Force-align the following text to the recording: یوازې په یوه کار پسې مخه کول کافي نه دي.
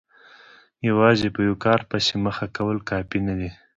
یوازې 0.89 1.27
په 1.35 1.39
یوه 1.47 1.57
کار 1.65 1.79
پسې 1.89 2.15
مخه 2.25 2.45
کول 2.57 2.77
کافي 2.89 3.19
نه 3.27 3.33
دي. 3.39 3.49